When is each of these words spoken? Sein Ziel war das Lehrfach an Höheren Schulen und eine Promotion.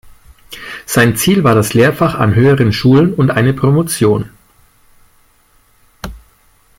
Sein 0.87 1.15
Ziel 1.15 1.43
war 1.43 1.53
das 1.53 1.75
Lehrfach 1.75 2.15
an 2.15 2.33
Höheren 2.33 2.73
Schulen 2.73 3.13
und 3.13 3.29
eine 3.29 3.53
Promotion. 3.53 4.31